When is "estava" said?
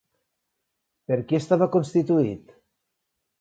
1.41-1.67